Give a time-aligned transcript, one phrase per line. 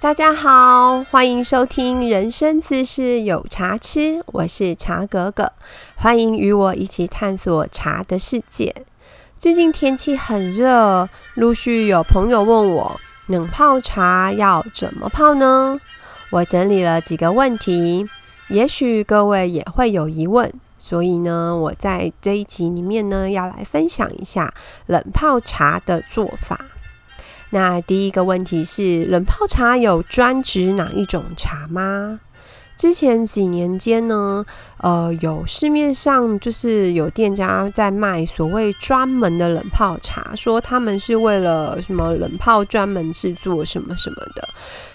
[0.00, 5.52] 大家好，欢迎收听人生自是有茶吃，我是茶格格，
[5.96, 8.72] 欢迎与我一起探索茶的世界。
[9.34, 15.80] 最近天气很热，陆续有朋友问我，冷泡茶要怎么泡呢？
[16.30, 18.08] 我整理了几个问题，
[18.50, 24.54] 也许各位也会有疑问，所以呢，我在这一集里面呢，要来分享一下
[24.86, 26.56] 冷泡茶的做法。
[27.50, 32.20] 那第一个问题是，冷泡茶有专指哪一种茶吗？
[32.76, 34.44] 之前几年间呢，
[34.76, 44.48] 呃，有市面上就是有店家在卖所谓专门的冷泡茶，说他们是为了什么冷泡专门制作什么什么的。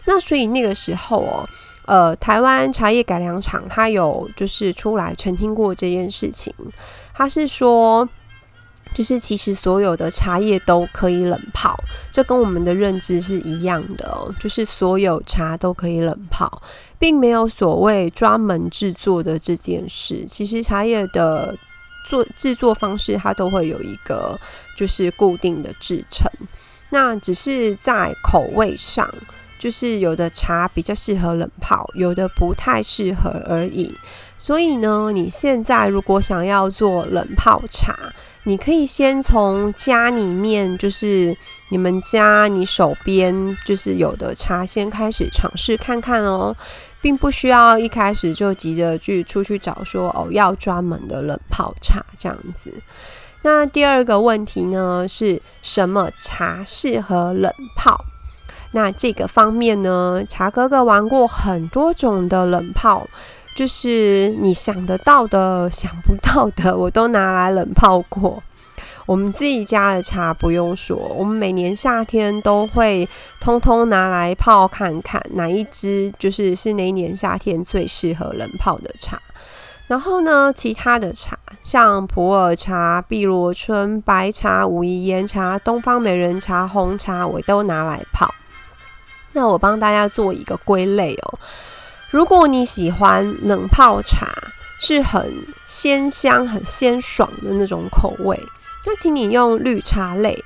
[0.05, 1.49] 那所以那个时候哦，
[1.85, 6.53] 呃，台湾茶叶改良厂它有就是出来澄清过这件事情，
[7.13, 8.07] 他是说。
[8.93, 11.75] 就是其实所有的茶叶都可以冷泡，
[12.11, 14.33] 这跟我们的认知是一样的哦。
[14.39, 16.61] 就是所有茶都可以冷泡，
[16.99, 20.23] 并没有所谓专门制作的这件事。
[20.25, 21.57] 其实茶叶的
[22.07, 24.39] 做制作方式，它都会有一个
[24.77, 26.29] 就是固定的制成，
[26.89, 29.09] 那只是在口味上，
[29.57, 33.95] 就是有的茶比较适合冷泡，有的不太适合而已。
[34.37, 37.97] 所以呢，你现在如果想要做冷泡茶，
[38.45, 41.35] 你可以先从家里面，就是
[41.69, 46.53] 你们家你手边就是有的茶，先开始尝试看看哦，
[46.99, 52.81] 并不需要一开始就急着去出去找说哦要专门的冷泡茶这样子。
[53.43, 58.03] 那第二个问题呢，是什么茶适合冷泡？
[58.71, 63.07] 那这个方面呢，茶哥哥玩过很多种的冷泡。
[63.55, 68.41] 就是你想得到的、想不到的，我都拿来冷泡过。
[69.05, 73.07] 我们自己家的茶不用说，我们每年夏天都会
[73.39, 79.21] 通通拿来泡看看，哪一支就是是哪一年夏天最适合冷泡的茶。
[79.87, 88.33] 然后呢，其他的茶像普洱茶、碧螺春、白茶、武夷岩茶、东方美人茶、红茶，我都拿来泡。
[89.33, 91.39] 那我帮大家做一个归类哦。
[92.13, 94.31] 如果你喜欢冷泡茶，
[94.77, 98.39] 是很鲜香、很鲜爽的那种口味，
[98.85, 100.43] 那请你用绿茶类，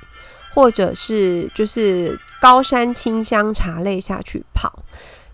[0.54, 4.72] 或者是就是高山清香茶类下去泡。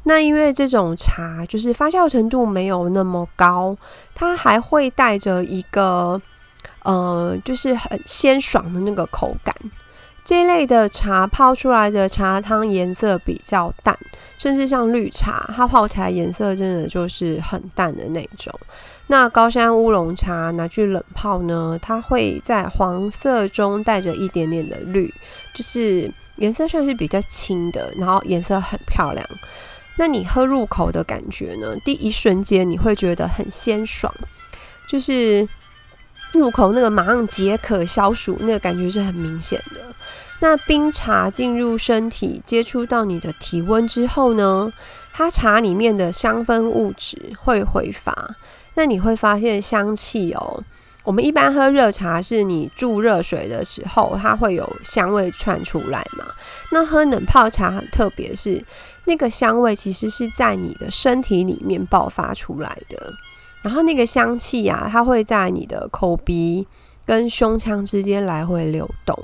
[0.02, 3.76] 那因为这种茶就是发酵程度没有那么高，
[4.12, 6.20] 它还会带着一个
[6.82, 9.54] 呃，就是很鲜爽的那个口感。
[10.24, 13.96] 这一类的茶泡出来的茶汤颜色比较淡，
[14.38, 18.50] 甚至像绿茶，它泡起来颜色真的就是很淡的那种。
[19.08, 25.12] 那高山乌龙茶拿去冷泡呢，它会在黄色中带着一点点的绿，
[25.52, 29.28] 就是颜色算是比较清的，然后颜色很漂亮。
[29.96, 31.76] 那你喝入口的感觉呢？
[31.84, 34.12] 第一瞬间你会觉得很鲜爽，
[34.88, 35.46] 就是
[36.32, 39.82] 入口那个马上解渴消暑，那个感觉是很明显的。
[40.40, 44.70] 那冰茶进入身体，接触到你的体温之后呢，
[45.12, 48.36] 它茶里面的香氛物质会挥发，
[48.74, 50.62] 那你会发现香气哦。
[51.04, 56.26] 我们一般喝热茶，是你注热水的时候，它会有香味窜出来嘛？
[56.72, 58.62] 那喝冷泡茶很特别，是
[59.04, 63.12] 那个香味其实是在你的身体里面爆发出来的，
[63.62, 66.66] 然后那个香气啊，它会在你的口鼻。
[67.06, 69.18] 跟胸腔之间来回流动，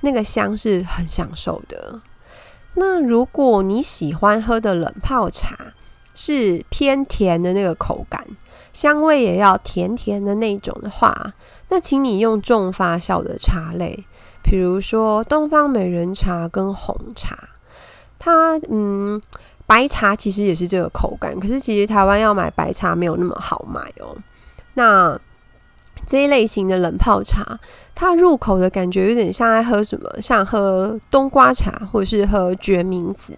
[0.00, 2.00] 那个香是很享受的。
[2.74, 5.56] 那如果你喜欢喝的冷泡茶
[6.14, 8.26] 是偏甜的那个口感，
[8.72, 11.34] 香味也要甜甜的那种的话，
[11.68, 14.04] 那请你用重发酵的茶类，
[14.42, 17.50] 比如说东方美人茶跟红茶。
[18.18, 19.20] 它嗯，
[19.66, 24.16] 白茶其实也是这个口感，可是其实台湾要买白茶没有那么好买哦。
[24.74, 25.18] 那
[26.06, 27.58] 这一类型的冷泡茶，
[27.94, 33.32] 它入口的感觉有点像在喝什么，像喝冬瓜茶或者是喝决明子，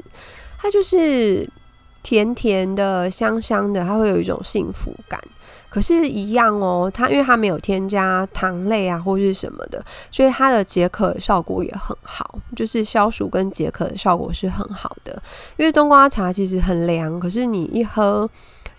[0.58, 1.48] 它就是
[2.02, 5.20] 甜甜的、香香的，它会有一种幸福感。
[5.68, 15.20] 可是，一样哦，它因为它没有添加糖类啊或是什么的，所以它的解渴效果也很好，就是消暑跟解渴的效果是很好的。
[15.56, 18.28] 因为冬瓜茶其实很凉，可是你一喝。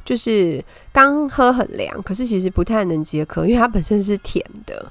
[0.08, 0.64] 就是
[0.94, 4.90] 刚喝很凉，可是其实不太能解渴，因为它本身是甜的。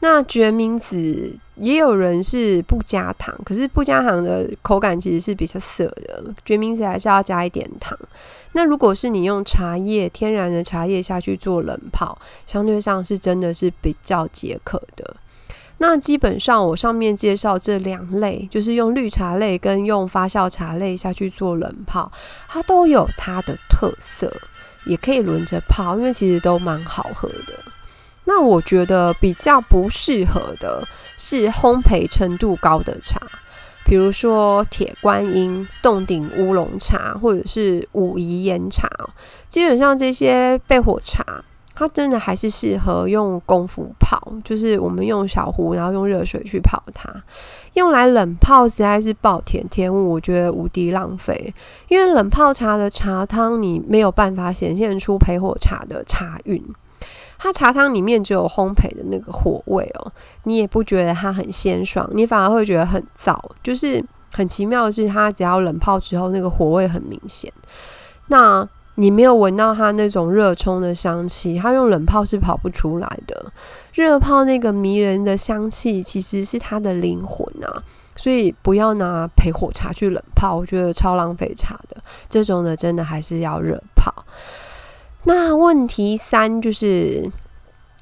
[0.00, 6.22] 那决明子也有人是不加糖，可是不加糖的口感其实是比较涩的。
[6.44, 7.98] 决明子还是要加一点糖。
[8.52, 15.16] 那如果是你用茶叶天然的茶叶下去做冷泡，相对上是真的是比较解渴的。
[15.80, 22.10] 那基本上我上面介绍这两类，就是用绿茶类跟用发酵茶类下去做冷泡，
[22.48, 24.28] 它都有它的特色，
[24.88, 27.54] 也可以轮着泡，因为其实都蛮好喝的。
[28.24, 30.86] 那我觉得比较不适合的
[31.16, 33.20] 是烘焙程度高的茶，
[33.84, 38.90] 比如说铁观音、洞顶乌龙茶，或者是武夷岩茶，
[39.48, 41.24] 基本上这些焙火茶。
[41.78, 47.08] 它真的还是适合用功夫泡，就是我们用小壶，然后用热水去泡它。
[47.74, 51.54] 用来冷泡实在是暴殄天物，我觉得无敌浪费。
[51.86, 56.60] 因为冷泡茶的茶汤，你没有办法显现出焙火茶的茶韵。
[57.38, 60.10] 它茶汤里面只有烘焙的那个火味哦，
[60.42, 63.38] 你也不觉得它很鲜爽，你反而会觉得很燥。
[63.62, 67.52] 就是很奇妙的是，它只要冷泡之后，那个火味很明显。
[68.26, 68.68] 那
[69.00, 73.52] 你没有闻到它那种热冲的香气，它用冷泡是跑不出来的。
[73.92, 77.80] 热泡那个迷人的香气，其实是它的灵魂啊！
[78.16, 81.96] 所以不要拿焙火茶去冷泡，我觉得超浪费茶的。
[82.28, 84.12] 这种的真的还是要热泡。
[85.24, 87.30] 那问题三就是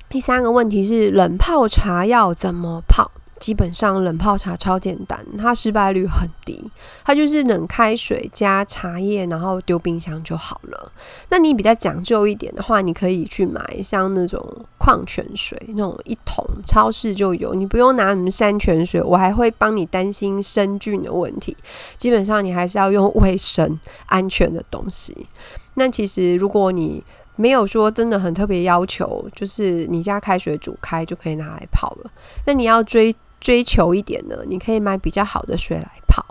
[0.09, 3.11] 第三个问题是冷泡茶要怎么泡？
[3.39, 6.71] 基本上冷泡茶超简单，它失败率很低。
[7.05, 10.91] 它就是冷开水加茶叶，然后丢冰箱就好了。
[11.29, 14.43] 那你比较讲究一点的话，你可以去买像那种
[14.79, 19.03] 矿泉水，那种一桶超市就有，你不用拿什么山泉水。
[19.03, 21.55] 我还会帮你担心生菌的问题。
[21.97, 25.27] 基本上你还是要用卫生安全的东西。
[25.75, 27.05] 那其实如果你
[27.37, 32.11] 没有说真的很特别要求，就是你家开水煮开就可以拿来泡了。
[32.47, 33.15] 那你要追。
[33.41, 36.25] 追求一点呢，你可以买比较好的水来泡。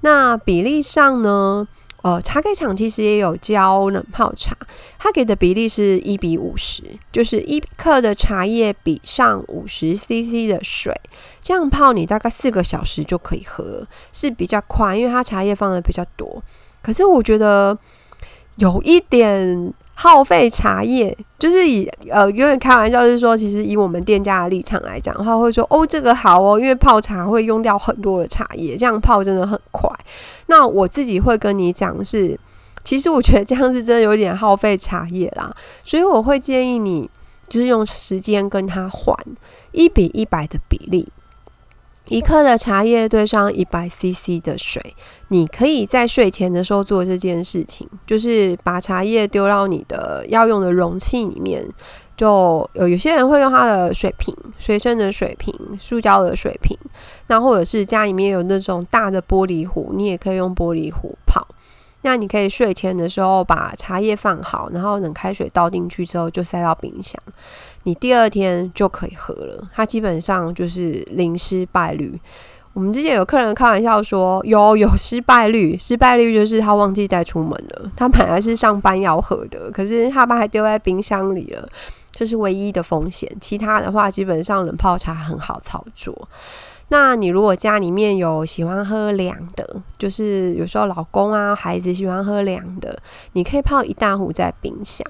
[0.00, 1.66] 那比例上呢，
[2.02, 4.56] 呃，茶盖厂其实也有教冷泡茶，
[4.98, 10.94] 它给的比例是一比五十，就是一克的茶叶比上五十 CC 的水，
[11.40, 16.42] 这样泡你大概四个小时就可以喝，是比较快，因为它茶叶放的比较多。
[16.80, 17.76] 可是我觉得
[18.56, 19.72] 有一点。
[20.00, 29.90] 耗费茶叶，就是以呃有点开玩笑，就是说，其实以我们店家的立场来讲的话，会说哦这个好哦，因为泡茶会用掉很多的茶叶，这样泡真的很快。
[30.46, 32.38] 那我自己会跟你讲是，
[32.84, 35.52] 其实我觉得这样是真的有点耗费茶叶啦，
[35.82, 37.10] 所以我会建议你
[37.48, 39.16] 就是用时间跟它换
[39.72, 41.08] 一比一百的比例。
[42.08, 44.82] 一克的茶叶兑上一百 CC 的水，
[45.28, 51.68] 你可以在睡前的时候做这件事情，就是把茶叶丢到你的要用的容器里面。
[52.16, 56.76] 就有有些人会用他的水瓶，随身的水瓶，塑胶的水瓶，
[57.28, 61.46] 那或者是家里面有那种大的玻璃壶，你也可以用玻璃壶泡。
[62.02, 67.20] 那你可以睡前的时候把茶叶放好，然后冷开水倒进去之后就塞到冰箱，
[67.82, 69.68] 你第二天就可以喝了。
[69.74, 72.20] 它基本上就是零失败率。
[72.74, 77.90] 我们之前有客人开玩笑说有有失败率，失败率就是他忘记带出门了。
[77.96, 81.68] 他本来是上班要喝的，可是他把它丢在冰箱里了，
[82.12, 83.28] 这是唯一的风险。
[83.40, 86.28] 其他的话，基本上冷泡茶很好操作。
[86.88, 92.98] 那你如果家里面有喜欢喝凉的，就是有时候老公啊、孩子喜欢喝凉的，
[93.32, 95.04] 你可以泡一大壶在冰箱，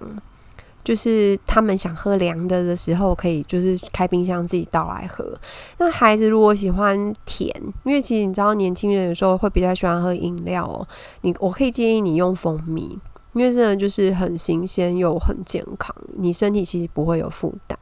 [0.82, 5.38] 就是他们想喝凉的的时候，可以就是开冰箱自己倒来喝。
[5.78, 7.48] 那孩子如果喜欢甜，
[7.84, 10.86] 因为其实你知道年轻人有时候会比较喜欢喝饮料哦，
[11.20, 12.98] 你我可以建议你用蜂蜜，
[13.34, 17.78] 因为真的就是很新鲜又很健康，你身体其实不会有负担。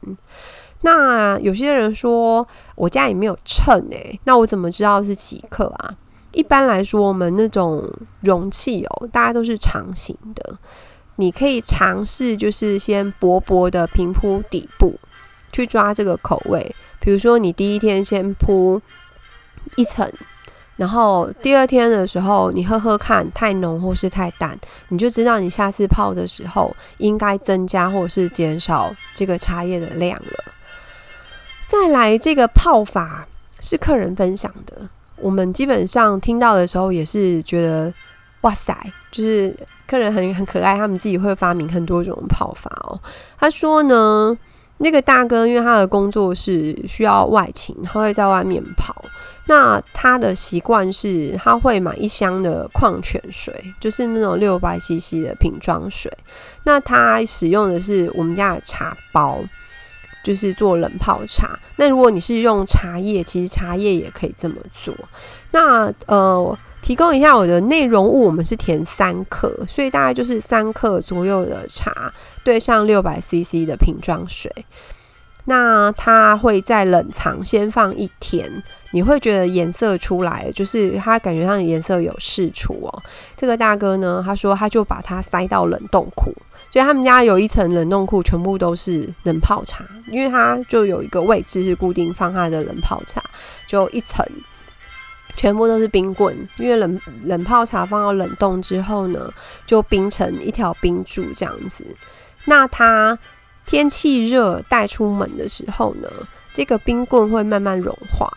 [0.81, 5.95] 那有些人说我家里没有秤诶，那我怎么知道是几克啊？
[6.31, 7.83] 一般来说，我们那种
[8.21, 10.57] 容器哦，大家都是长形的。
[11.15, 14.93] 你可以尝试就是先薄薄的平铺底部
[15.51, 18.79] 去抓这个口味，比如说你第一天先铺
[19.77, 20.07] 一层，
[20.75, 24.55] 然后第二天的时候你喝喝看，太浓或是太淡，
[24.89, 30.53] 你就知道你下次泡的时候应该增加或是减少这个茶叶的量了。
[31.67, 33.27] 再来，这个泡法
[33.59, 37.93] 是客人分享的，我们基本上听到的时候也是觉得，
[38.41, 38.73] 哇塞，
[39.11, 39.53] 就是
[39.85, 42.97] 客人很很可爱，他们自己会发明很多种泡法哦。
[43.37, 44.35] 他说呢，
[44.77, 48.95] 那个大哥因为他的工作是需要外勤，他会在外面泡，
[49.47, 56.09] 那他的习惯是他会买一箱的矿泉水，就是那种六百 CC 的瓶装水，
[56.63, 59.43] 那他使用的是我们家的茶包。
[60.27, 61.57] 就是做冷泡茶。
[61.77, 64.93] 那如果你是用茶叶，其实茶叶也可以这么做。
[65.51, 74.51] 那呃，提供一下我的内容物，我们是填三克，所以大概就是三克左右的茶兑上六百 CC 的瓶装水。
[75.49, 78.61] 那它会在冷藏先放一天，
[78.91, 83.03] 你会觉得颜色出来，就是它感觉上颜色有释出哦。
[83.33, 86.33] 这个大哥呢，他说他就把它塞到冷冻库，
[86.69, 93.23] 所以他们家有一层冷冻库，全部都是冷泡茶，因为它就有一个位置是固定放它的冷泡茶，
[93.67, 94.25] 就一层
[95.37, 99.33] 全部都是冰棍，因为冷冷泡茶放到冷冻之后呢，
[99.65, 101.85] 就冰成一条冰柱这样子。
[102.43, 103.17] 那他。
[103.67, 106.09] 天气热带出门的时候呢，
[106.53, 108.31] 这个冰棍会慢慢融化，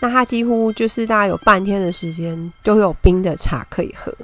[0.00, 4.14] 那它几乎就是大概有半天的时间都有冰的茶可以喝，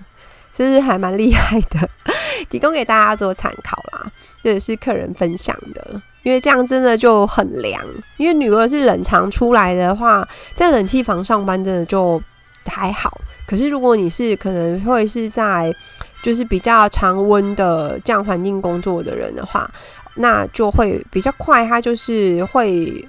[0.52, 1.90] 这是还蛮厉害的，
[2.48, 4.10] 提供给大家做参考啦。
[4.44, 7.84] 这也是客人分享的，因为这样真的就很凉。
[8.16, 12.22] 因为女儿是冷藏出来的话，在冷气房上班真的就
[12.66, 15.74] 还好，可是如果你是可能会是在
[16.22, 19.68] 就是比较常温的这样环境工作的人的话。
[20.16, 23.04] 那就会比较快，它就是会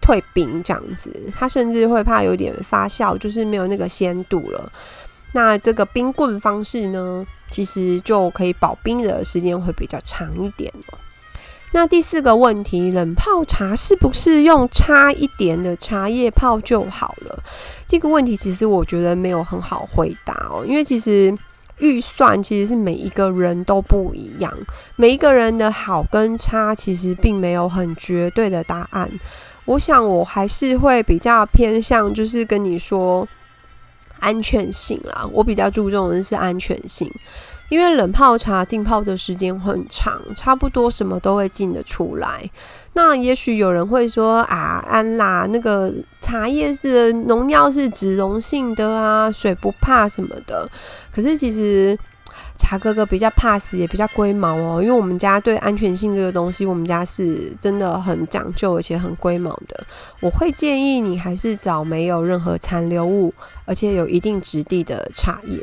[0.00, 4.72] 退冰这样子，它甚至会怕有点发酵，就是没有那个鲜度了。
[5.32, 10.98] 那这个冰棍方式呢，其实就可以保冰的时间会比较长一点哦。
[11.72, 17.42] 那第四个问题，冷泡茶是不是用差一点的茶叶泡就好了？
[17.84, 21.36] 这个问题其实我觉得没有很好回答哦，因为其实。
[21.78, 24.52] 预算其实是每一个人都不一样，
[24.96, 29.10] 每一个人的好跟差其实并没有很绝对的答案。
[29.64, 33.26] 我想我还是会比较偏向，就是跟你说
[34.20, 35.26] 安全性啦。
[35.32, 37.10] 我比较注重的是安全性。
[37.70, 42.48] 因为冷泡茶浸泡的时间很长，差不多什么都会进得出来。
[42.94, 50.68] 那也许有人会说啊，安啦，那个茶叶的农药是脂溶性的啊，水不怕什么的。
[51.12, 51.98] 可是其实
[52.56, 54.80] 茶哥哥比较怕死，也比较龟毛哦。
[54.80, 59.84] 因为我们家对安全性这个东西，我们家是真的很讲究，而且很龟毛的。
[60.20, 63.34] 我会建议你还是找没有任何残留物，
[63.64, 65.58] 而且有一定质地的茶叶。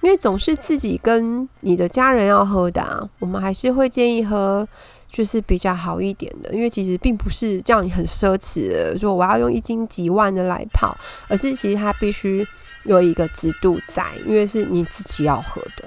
[0.00, 4.66] 因为总是自己跟你的家人要喝的啊，我们还是会建议喝，
[5.12, 6.52] 就是比较好一点的。
[6.52, 10.96] 因为其实并不是叫你很奢侈的说我要用一斤几万的来泡，
[11.28, 12.44] 而是其实它必须
[12.84, 15.84] 有一个值度在，因为是你自己要喝的。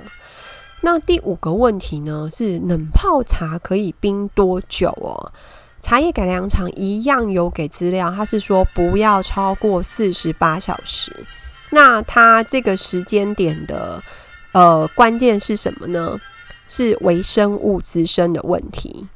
[0.81, 5.33] 那第五个问题呢，是冷泡茶可以冰多久哦？
[5.81, 11.25] 茶叶改良厂一样有给资料，他是说不要超过四十八小时。
[11.71, 14.01] 那它这个时间点的
[14.51, 16.19] 呃关键是什么呢？
[16.67, 19.07] 是微生物滋生的问题。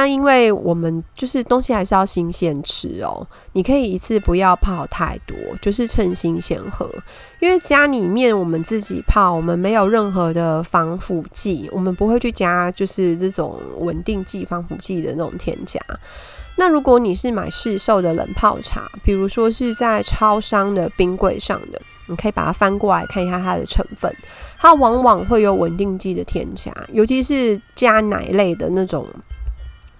[0.00, 6.88] 那因为我们就是东西还是要新鲜吃哦，你可以一次不要泡太多，就是趁新鲜喝。
[7.38, 15.78] 因为家里面我们自己泡，我们没有任何的防腐剂，我们不会去加就是这种稳定剂、防腐剂的那种添加。
[16.56, 24.10] 那如果你是买市售的冷泡茶，比如说是在超商的冰柜上的，你可以把它翻过来看一下它的成分，
[24.56, 29.06] 它往往会有稳定剂的添加，尤其是加奶类的那种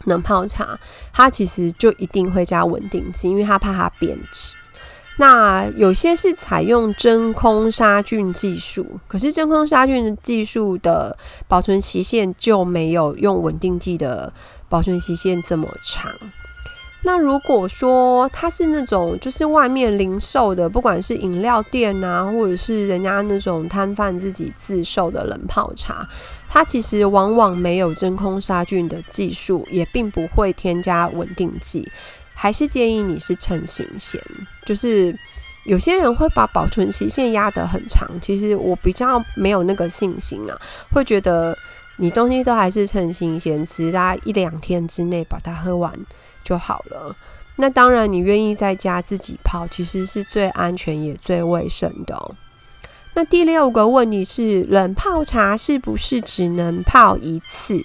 [0.05, 0.79] 冷泡茶，
[1.13, 4.57] 它其实就一定会加稳定剂，因为它怕它变质。
[5.19, 11.15] 那有些是采用真空杀菌技术，可是真空杀菌技术的
[11.47, 14.33] 保存期限就没有用稳定剂的
[14.69, 16.11] 保存期限这么长。
[17.03, 26.07] 那如果说它是那种就是外面零售的，不管是饮料店啊，或者是人家那种摊贩自己自售的冷泡茶，
[26.53, 31.89] 它其实往往没有真空杀菌的技术，也并不会添加稳定剂，
[32.35, 34.21] 还是建议你是趁新鲜。
[34.67, 35.17] 就是
[35.65, 40.59] 有些人会把保存期限压得很长，其实我比较没有那个信心啊，
[40.93, 41.57] 会觉得
[41.99, 45.95] 你东西都还是趁新鲜吃，大概一两天之内把它喝完。
[46.43, 47.15] 就好了。
[47.57, 52.35] 那当然，你愿意在家自己泡，其实是最安全也最卫生的。
[53.21, 57.79] 那第六个问题是，冷泡茶是不是只能泡一次？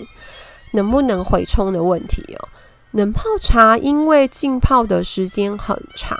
[0.72, 2.48] 能不能回冲的问题哦？
[2.92, 6.18] 冷泡茶因为浸泡的时间很长，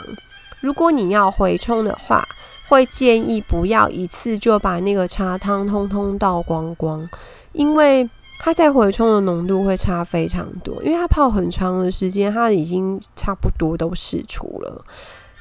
[0.60, 2.28] 如果你要回冲的话，
[2.68, 7.10] 会建议不要一次就把那个茶汤通通倒光光，
[7.54, 8.10] 因为。
[8.38, 14.84] 它在回冲的浓度会差非常多，因为它泡很长的时间，它已经差不多都释出了。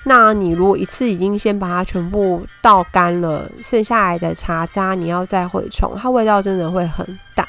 [0.05, 7.47] 那你如果一次已经先把它全部倒干了，剩下来的茶渣你要再回冲，它味道真的会很淡。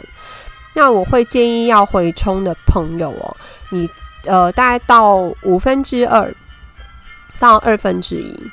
[0.73, 3.37] 那我会建议要回冲的朋友哦，
[3.69, 3.89] 你
[4.25, 6.33] 呃大概到五分之二
[7.39, 8.51] 到二分之一，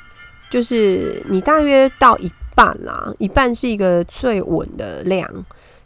[0.49, 5.27] 就是你大约到一半啦，一半是一个最稳的量。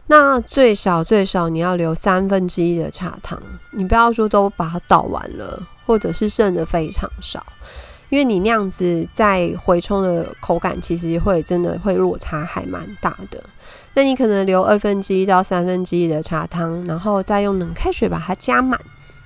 [0.09, 7.45] 那最少最少你要留三分之一的茶汤，你不要说都把它倒完了，或者是剩的非常少，
[8.09, 13.43] 因为你那样子在回冲的口感其实会真的会落差还蛮大的。
[13.93, 18.79] 那你可能留二分之一到三分之一的茶汤，然后再用冷开水把它加满，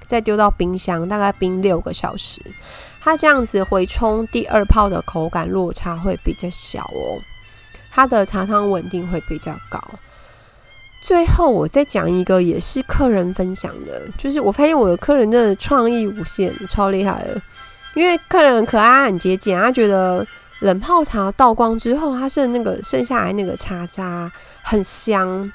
[0.08, 2.42] 再丢到冰箱，大概冰六个小时。
[3.02, 7.20] 它这样子回冲第二泡的口感落差会比较小哦，
[7.92, 9.82] 它的茶汤稳定会比较高。
[11.04, 17.42] 最后，我再讲一个也是客人分享的，就是我发现我的客人真的创意无限，超厉害的。
[17.94, 20.26] 因为客人很可爱、很节俭，他觉得
[20.62, 24.32] 冷泡茶倒光之后，他剩那个剩下来那个茶渣
[24.62, 25.52] 很香，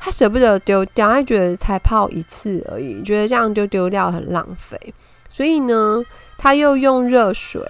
[0.00, 4.78] 他舍不得丢掉，他觉得才泡一次而已，觉得这样就丢掉很浪费，
[5.30, 6.02] 所以呢，
[6.36, 7.62] 他又用热水、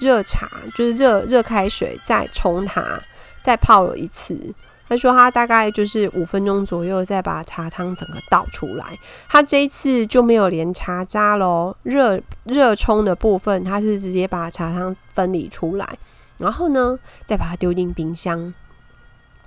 [0.00, 3.00] 热茶，就是热热开水再冲它，
[3.42, 4.54] 再泡了一次。
[4.88, 8.98] 他说他大概就是五分钟左右，再把茶汤整个倒出来。
[9.28, 15.98] 他这一次就没有连茶渣喽，热热冲的部分他是直接把茶汤分离出来，
[16.38, 18.52] 然后呢再把它丢进冰箱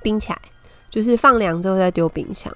[0.01, 0.39] 冰起来。
[0.91, 2.51] 就是放凉之后再丢冰箱，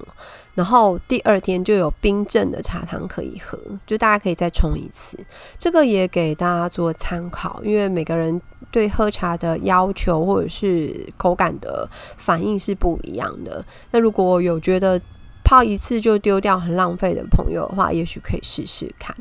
[0.56, 5.16] 然后第二天就有冰镇的茶汤可以喝，就大家可以再冲一次。
[5.56, 8.42] 这个也给大家做参考，因为每个人
[8.74, 11.88] 对喝茶的要求或者是口感的
[12.18, 13.64] 反应是不一样的。
[13.92, 15.00] 那如果有觉得
[15.44, 19.16] 泡一次就丢掉很浪费的朋友的话，也许可以试试看。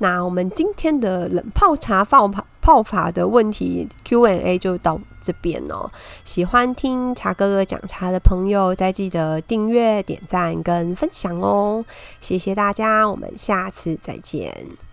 [0.00, 5.90] 那我们今天的冷泡茶泡泡泡法的问题 Q&A 就到这边哦。
[6.22, 11.84] 喜欢听茶哥哥讲茶的朋友，再记得订阅、点赞跟分享哦。
[12.20, 14.87] 谢谢大家，我们下次再见。